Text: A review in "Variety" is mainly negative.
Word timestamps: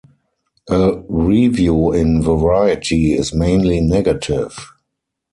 A 0.71 0.97
review 1.09 1.93
in 1.93 2.23
"Variety" 2.23 3.13
is 3.13 3.35
mainly 3.35 3.81
negative. 3.81 4.71